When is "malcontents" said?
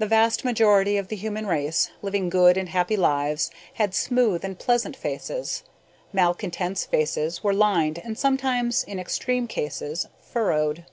6.12-6.86